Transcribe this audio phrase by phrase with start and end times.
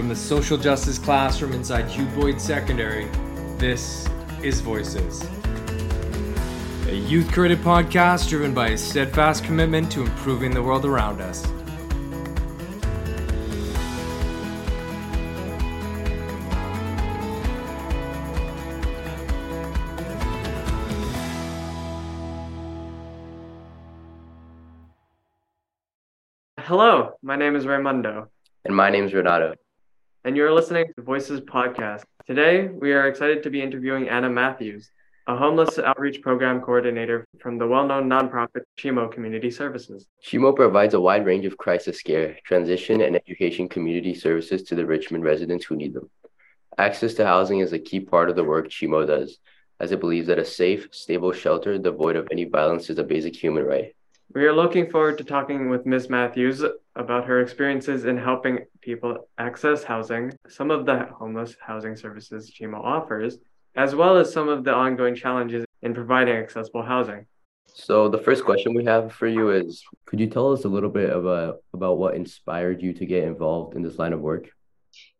[0.00, 3.04] From the social justice classroom inside Hugh Boyd Secondary,
[3.58, 4.08] this
[4.42, 5.22] is Voices.
[6.88, 11.44] A youth created podcast driven by a steadfast commitment to improving the world around us.
[26.56, 28.28] Hello, my name is Raymundo,
[28.64, 29.56] And my name is Renato.
[30.24, 32.02] And you're listening to Voices Podcast.
[32.26, 34.90] Today, we are excited to be interviewing Anna Matthews,
[35.26, 40.06] a homeless outreach program coordinator from the well known nonprofit Chimo Community Services.
[40.22, 44.84] Chimo provides a wide range of crisis care, transition, and education community services to the
[44.84, 46.10] Richmond residents who need them.
[46.76, 49.38] Access to housing is a key part of the work Chimo does,
[49.80, 53.34] as it believes that a safe, stable shelter devoid of any violence is a basic
[53.34, 53.94] human right.
[54.32, 56.08] We are looking forward to talking with Ms.
[56.08, 56.62] Matthews
[56.94, 62.78] about her experiences in helping people access housing, some of the homeless housing services Chimo
[62.78, 63.38] offers,
[63.74, 67.26] as well as some of the ongoing challenges in providing accessible housing.
[67.74, 70.90] So, the first question we have for you is Could you tell us a little
[70.90, 74.48] bit about, about what inspired you to get involved in this line of work?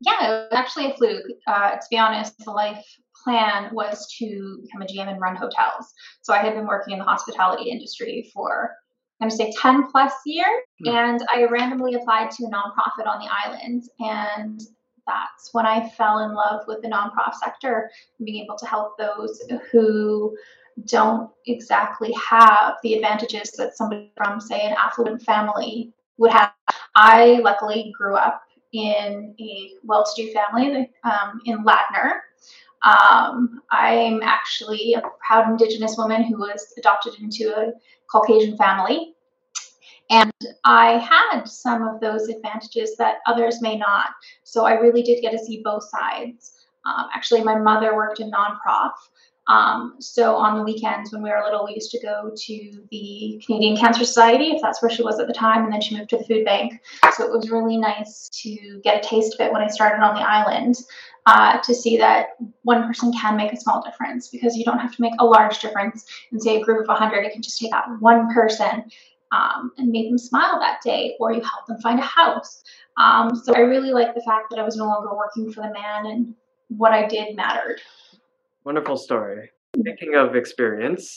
[0.00, 1.24] Yeah, it was actually a fluke.
[1.48, 2.84] Uh, to be honest, the life
[3.24, 5.92] plan was to become a GM and run hotels.
[6.22, 8.76] So I had been working in the hospitality industry for,
[9.20, 10.46] I'm going to say, 10 plus years.
[10.84, 10.88] Hmm.
[10.88, 13.84] And I randomly applied to a nonprofit on the island.
[14.00, 14.60] And
[15.06, 18.96] that's when I fell in love with the nonprofit sector and being able to help
[18.98, 20.36] those who
[20.86, 26.52] don't exactly have the advantages that somebody from, say, an affluent family would have.
[26.94, 32.20] I luckily grew up in a well-to-do family um, in Ladner.
[32.82, 37.72] Um, I'm actually a proud Indigenous woman who was adopted into a
[38.10, 39.14] Caucasian family,
[40.08, 40.32] and
[40.64, 44.08] I had some of those advantages that others may not.
[44.44, 46.52] So I really did get to see both sides.
[46.84, 48.92] Um, actually, my mother worked in nonprof.
[49.46, 53.42] Um, so on the weekends when we were little, we used to go to the
[53.44, 56.10] Canadian Cancer Society, if that's where she was at the time, and then she moved
[56.10, 56.80] to the food bank.
[57.14, 60.14] So it was really nice to get a taste of it when I started on
[60.14, 60.76] the island,
[61.26, 62.30] uh, to see that
[62.62, 65.58] one person can make a small difference because you don't have to make a large
[65.60, 67.24] difference in, say, a group of 100.
[67.24, 68.84] It can just take that one person
[69.32, 72.62] um, and make them smile that day, or you help them find a house.
[72.96, 75.72] Um, so I really like the fact that I was no longer working for the
[75.72, 76.34] man and
[76.68, 77.80] what I did mattered.
[78.64, 79.50] Wonderful story.
[79.78, 81.16] Speaking of experience,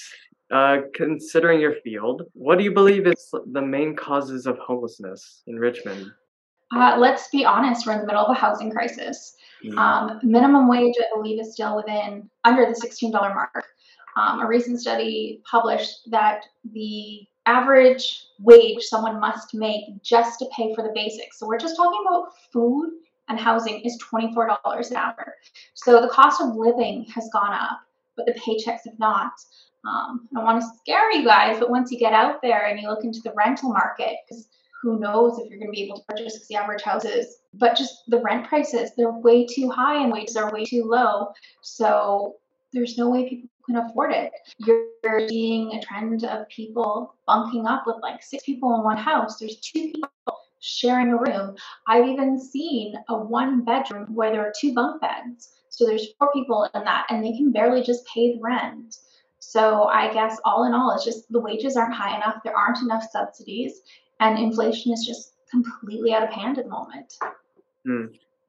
[0.51, 5.55] uh, considering your field, what do you believe is the main causes of homelessness in
[5.55, 6.11] Richmond?
[6.73, 9.35] Uh, let's be honest, we're in the middle of a housing crisis.
[9.77, 13.65] Um, minimum wage, I believe, is still within under the $16 mark.
[14.17, 20.73] Um, a recent study published that the average wage someone must make just to pay
[20.73, 21.39] for the basics.
[21.39, 22.91] So we're just talking about food
[23.29, 25.35] and housing is $24 an hour.
[25.73, 27.81] So the cost of living has gone up,
[28.15, 29.31] but the paychecks have not.
[29.85, 32.79] Um, I don't want to scare you guys, but once you get out there and
[32.79, 34.47] you look into the rental market, because
[34.83, 38.03] who knows if you're going to be able to purchase the average houses, but just
[38.07, 41.29] the rent prices, they're way too high and wages are way too low.
[41.61, 42.35] So
[42.73, 44.31] there's no way people can afford it.
[44.57, 49.37] You're seeing a trend of people bunking up with like six people in one house.
[49.37, 50.09] There's two people
[50.59, 51.55] sharing a room.
[51.87, 55.53] I've even seen a one bedroom where there are two bunk beds.
[55.69, 58.97] So there's four people in that and they can barely just pay the rent.
[59.39, 62.37] So I guess all in all, it's just the wages aren't high enough.
[62.43, 63.81] There aren't enough subsidies
[64.19, 67.13] and inflation is just completely out of hand at the moment.
[67.85, 68.05] Hmm.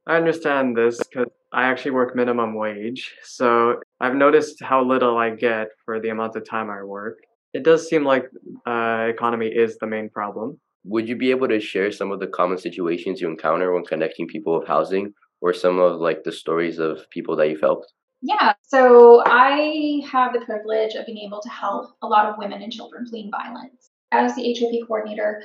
[0.07, 5.31] I understand this because I actually work minimum wage, so I've noticed how little I
[5.31, 7.19] get for the amount of time I work.
[7.55, 8.25] It does seem like
[8.67, 10.59] uh, economy is the main problem.
[10.85, 14.27] Would you be able to share some of the common situations you encounter when connecting
[14.27, 17.93] people with housing or some of like the stories of people that you've helped?
[18.21, 22.63] Yeah, so I have the privilege of being able to help a lot of women
[22.63, 23.91] and children fleeing violence.
[24.15, 25.43] As the HOP coordinator,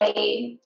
[0.00, 0.56] I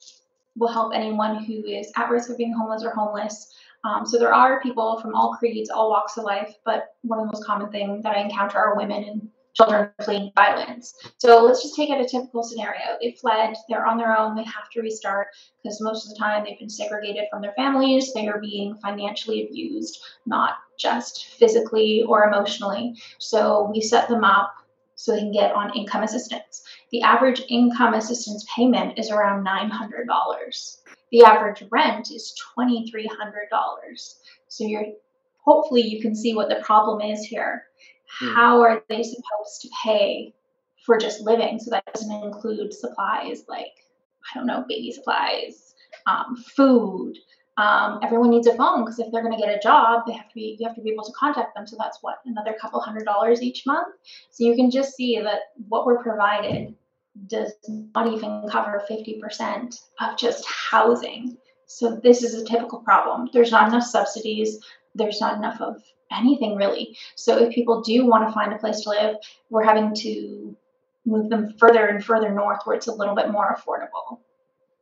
[0.57, 3.55] will help anyone who is at risk of being homeless or homeless.
[3.83, 7.27] Um, so there are people from all creeds, all walks of life, but one of
[7.27, 10.95] the most common things that I encounter are women and children fleeing violence.
[11.17, 12.99] So let's just take it a typical scenario.
[13.01, 15.29] They fled, they're on their own, they have to restart
[15.63, 19.47] because most of the time they've been segregated from their families, they are being financially
[19.47, 22.95] abused, not just physically or emotionally.
[23.19, 24.53] So we set them up
[24.97, 26.63] so they can get on income assistance.
[26.91, 30.79] The average income assistance payment is around $900.
[31.13, 34.15] The average rent is $2,300.
[34.49, 34.87] So you're
[35.45, 37.65] hopefully you can see what the problem is here.
[38.19, 38.35] Hmm.
[38.35, 40.35] How are they supposed to pay
[40.85, 41.59] for just living?
[41.61, 43.73] So that doesn't include supplies like
[44.35, 45.75] I don't know, baby supplies,
[46.07, 47.17] um, food,
[47.59, 50.29] Um, everyone needs a phone because if they're going to get a job, they have
[50.29, 51.67] to be you have to be able to contact them.
[51.67, 53.95] So that's what another couple hundred dollars each month.
[54.31, 56.75] So you can just see that what we're provided
[57.29, 57.53] does
[57.95, 61.39] not even cover 50% of just housing.
[61.67, 63.31] So this is a typical problem.
[63.33, 64.61] There's not enough subsidies.
[64.95, 65.83] There's not enough of
[66.13, 66.97] anything really.
[67.17, 69.17] So if people do want to find a place to live,
[69.51, 70.57] we're having to
[71.05, 74.21] move them further and further north where it's a little bit more affordable.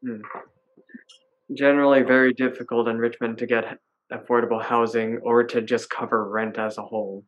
[0.02, 0.22] Hmm.
[1.52, 3.78] Generally, very difficult in Richmond to get
[4.12, 7.24] affordable housing or to just cover rent as a whole.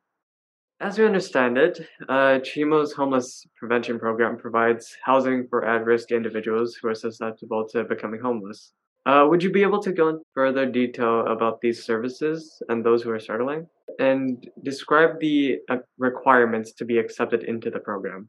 [0.81, 6.77] As we understand it, uh, CHIMO's homeless prevention program provides housing for at risk individuals
[6.77, 8.73] who are susceptible to becoming homeless.
[9.07, 13.03] Uh, would you be able to go in further detail about these services and those
[13.03, 13.67] who are struggling?
[13.99, 18.29] And describe the uh, requirements to be accepted into the program.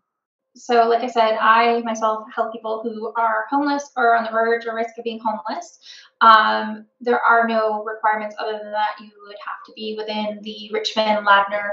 [0.58, 4.66] So, like I said, I myself help people who are homeless or on the verge
[4.66, 5.80] or risk of being homeless.
[6.22, 10.70] Um, there are no requirements other than that you would have to be within the
[10.74, 11.72] Richmond, Ladner,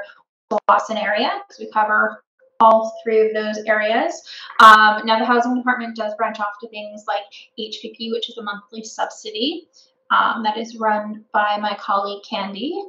[0.52, 2.22] Tsawwassen area because we cover
[2.60, 4.22] all three of those areas.
[4.60, 7.24] Um, now, the housing department does branch off to things like
[7.58, 9.68] HPP, which is a monthly subsidy
[10.10, 12.80] um, that is run by my colleague Candy.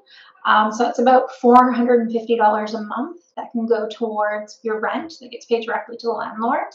[0.45, 5.45] Um, so it's about $450 a month that can go towards your rent that gets
[5.45, 6.67] paid directly to the landlord.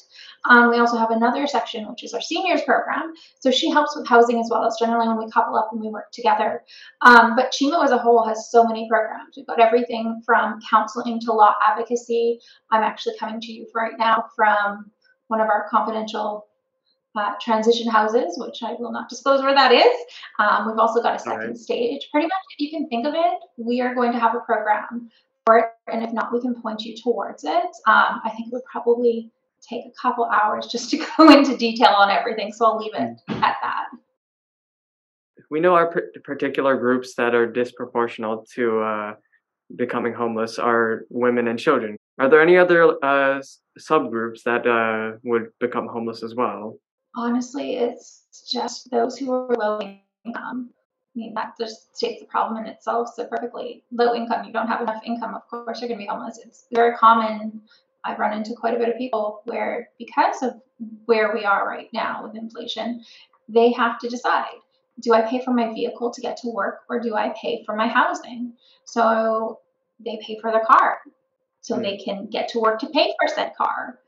[0.49, 3.15] Um, we also have another section, which is our seniors program.
[3.41, 4.65] So she helps with housing as well.
[4.65, 6.63] It's generally when we couple up and we work together.
[7.03, 9.35] Um, but CHIMO as a whole has so many programs.
[9.37, 12.41] We've got everything from counseling to law advocacy.
[12.71, 14.91] I'm actually coming to you right now from
[15.29, 16.50] one of our confidential
[17.17, 19.97] uh, transition houses, which I will not disclose where that is.
[20.39, 21.57] Um, we've also got a second right.
[21.57, 22.09] stage.
[22.13, 25.11] Pretty much, if you can think of it, we are going to have a program
[25.45, 27.71] for it, and if not, we can point you towards it.
[27.87, 29.31] Um, I think it would probably
[29.69, 33.21] take a couple hours just to go into detail on everything, so I'll leave it
[33.29, 33.43] mm.
[33.43, 33.87] at that.
[35.51, 35.93] We know our
[36.23, 39.15] particular groups that are disproportional to uh,
[39.75, 41.97] becoming homeless are women and children.
[42.21, 43.43] Are there any other uh,
[43.81, 46.79] subgroups that uh, would become homeless as well?
[47.15, 49.81] Honestly, it's just those who are low
[50.25, 50.71] income.
[50.73, 53.85] I mean, that just states the problem in itself so perfectly.
[53.91, 56.39] Low income, you don't have enough income, of course, you're going to be homeless.
[56.45, 57.63] It's very common.
[58.05, 60.55] I've run into quite a bit of people where, because of
[61.07, 63.03] where we are right now with inflation,
[63.49, 64.55] they have to decide
[65.01, 67.75] do I pay for my vehicle to get to work or do I pay for
[67.75, 68.53] my housing?
[68.85, 69.61] So
[69.99, 70.99] they pay for their car
[71.61, 71.83] so mm.
[71.83, 73.99] they can get to work to pay for said car.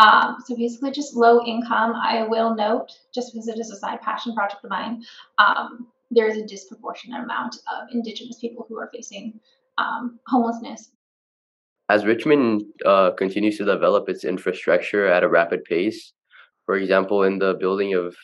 [0.00, 1.92] Um, so basically, just low income.
[1.94, 5.02] I will note, just because it is a side passion project of mine,
[5.38, 9.38] um, there is a disproportionate amount of Indigenous people who are facing
[9.78, 10.90] um, homelessness.
[11.90, 16.12] As Richmond uh, continues to develop its infrastructure at a rapid pace,
[16.64, 18.16] for example, in the building of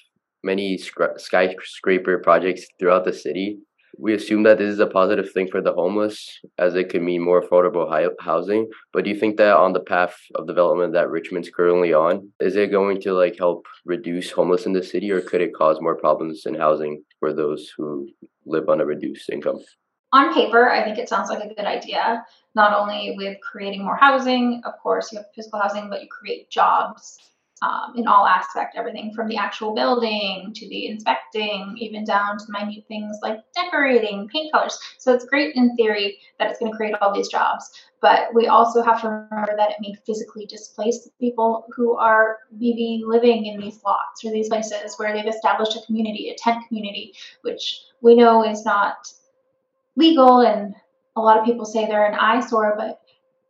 [0.43, 3.59] many skyscraper projects throughout the city,
[3.99, 7.23] we assume that this is a positive thing for the homeless as it could mean
[7.23, 7.87] more affordable
[8.21, 8.69] housing.
[8.93, 12.57] But do you think that on the path of development that richmond's currently on is
[12.57, 15.97] it going to like help reduce homeless in the city or could it cause more
[15.97, 18.09] problems in housing for those who
[18.45, 19.59] live on a reduced income?
[20.13, 22.25] On paper i think it sounds like a good idea.
[22.55, 26.51] Not only with creating more housing of course you have physical housing but you create
[26.51, 27.19] jobs
[27.63, 32.45] um, in all aspect, everything from the actual building to the inspecting, even down to
[32.49, 34.79] minute things like decorating, paint colors.
[34.99, 37.71] So it's great in theory that it's going to create all these jobs,
[38.03, 43.03] but we also have to remember that it may physically displace people who are maybe
[43.07, 47.15] living in these lots or these places where they've established a community, a tent community,
[47.41, 49.09] which we know is not
[49.97, 50.75] legal and
[51.17, 53.01] a lot of people say they're an eyesore, but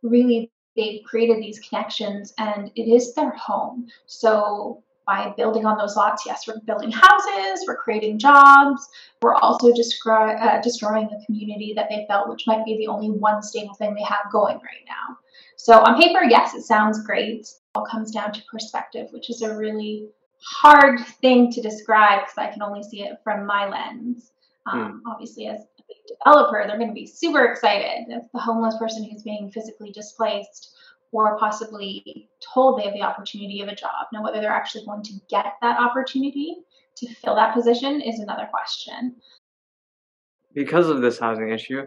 [0.01, 3.87] really they've created these connections and it is their home.
[4.05, 8.87] So by building on those lots, yes, we're building houses, we're creating jobs,
[9.21, 13.09] we're also destroy, uh, destroying the community that they built, which might be the only
[13.09, 15.17] one stable thing they have going right now.
[15.55, 17.39] So on paper, yes, it sounds great.
[17.39, 22.37] It all comes down to perspective, which is a really hard thing to describe because
[22.37, 24.31] I can only see it from my lens.
[24.65, 25.11] Um, mm.
[25.11, 25.65] Obviously, as
[26.07, 28.05] developer, they're going to be super excited.
[28.09, 30.75] If the homeless person who's being physically displaced
[31.11, 34.07] or possibly told they have the opportunity of a job.
[34.11, 36.57] Now, whether they're actually going to get that opportunity
[36.97, 39.15] to fill that position is another question.
[40.53, 41.83] Because of this housing issue,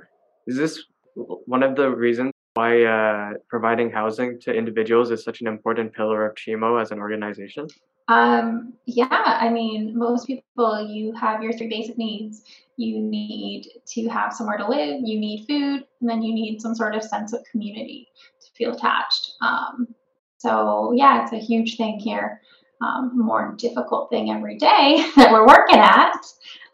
[0.46, 0.82] is this
[1.14, 6.26] one of the reasons why uh, providing housing to individuals is such an important pillar
[6.26, 7.66] of CHIMO as an organization?
[8.10, 12.42] Um, yeah, I mean, most people, you have your three basic needs.
[12.76, 16.74] You need to have somewhere to live, you need food, and then you need some
[16.74, 18.08] sort of sense of community
[18.40, 19.34] to feel attached.
[19.42, 19.94] Um,
[20.38, 22.40] so, yeah, it's a huge thing here.
[22.82, 26.16] um, more difficult thing every day that we're working at.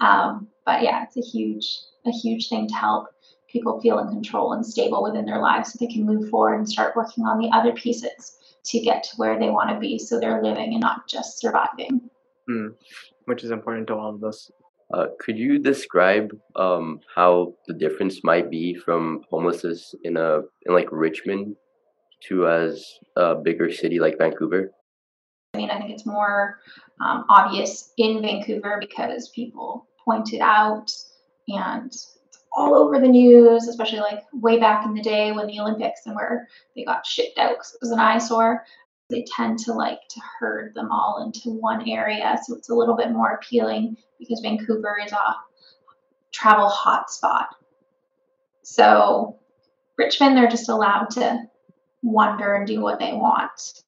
[0.00, 3.08] Um, but yeah, it's a huge, a huge thing to help
[3.48, 6.68] people feel in control and stable within their lives so they can move forward and
[6.68, 8.36] start working on the other pieces
[8.68, 12.10] to get to where they want to be so they're living and not just surviving.
[12.48, 12.74] Mm,
[13.24, 14.50] which is important to all of us.
[14.94, 20.72] Uh, could you describe um, how the difference might be from homelessness in a in
[20.72, 21.56] like Richmond
[22.28, 24.70] to as a bigger city like Vancouver?
[25.54, 26.60] I mean, I think it's more
[27.00, 30.92] um, obvious in Vancouver because people point it out
[31.48, 32.15] and it's
[32.56, 36.16] all over the news, especially like way back in the day when the Olympics and
[36.16, 38.64] where they got shipped out because it was an eyesore.
[39.10, 42.96] They tend to like to herd them all into one area, so it's a little
[42.96, 45.36] bit more appealing because Vancouver is a
[46.32, 47.46] travel hotspot.
[48.62, 49.38] So
[49.98, 51.42] Richmond, they're just allowed to
[52.02, 53.82] wander and do what they want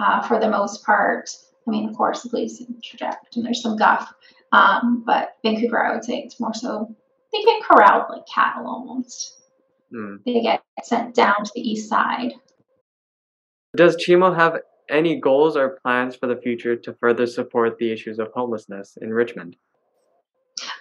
[0.00, 1.30] uh, for the most part.
[1.66, 4.12] I mean, of course, the police interject and there's some guff,
[4.50, 6.94] um, but Vancouver, I would say it's more so
[7.34, 9.42] they get corralled like cattle almost.
[9.94, 10.18] Mm.
[10.24, 12.32] They get sent down to the east side.
[13.76, 18.18] Does Chimo have any goals or plans for the future to further support the issues
[18.18, 19.56] of homelessness in Richmond?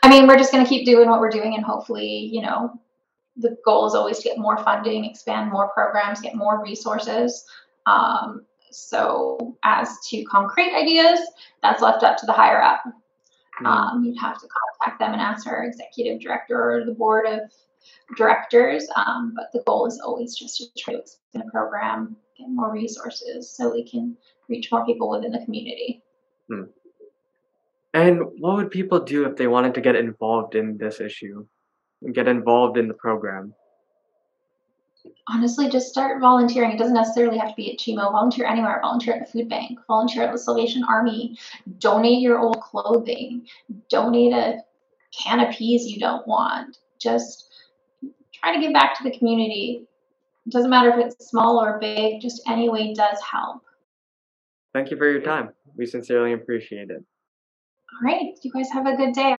[0.04, 2.72] I mean, we're just going to keep doing what we're doing, and hopefully, you know,
[3.38, 7.44] the goal is always to get more funding, expand more programs, get more resources.
[7.88, 11.20] Um, so, as to concrete ideas,
[11.62, 12.84] that's left up to the higher up.
[13.62, 13.66] Mm.
[13.66, 17.42] Um, you'd have to contact them and ask our executive director or the board of
[18.18, 18.88] directors.
[18.96, 22.72] Um, but the goal is always just to try to expand the program, get more
[22.72, 24.18] resources so we can
[24.50, 26.04] reach more people within the community.
[26.52, 26.70] Mm.
[27.94, 31.46] And what would people do if they wanted to get involved in this issue,
[32.12, 33.54] get involved in the program?
[35.28, 36.72] Honestly just start volunteering.
[36.72, 38.12] It doesn't necessarily have to be at Chimo.
[38.12, 38.80] Volunteer anywhere.
[38.82, 39.80] Volunteer at the food bank.
[39.88, 41.38] Volunteer at the Salvation Army.
[41.80, 43.48] Donate your old clothing.
[43.90, 44.64] Donate a
[45.18, 46.78] can of peas you don't want.
[47.00, 47.50] Just
[48.34, 49.88] try to give back to the community.
[50.46, 53.62] It doesn't matter if it's small or big, just any way does help.
[54.74, 55.50] Thank you for your time.
[55.78, 57.04] We sincerely appreciate it.
[57.94, 58.34] All right.
[58.42, 59.32] You guys have a good day.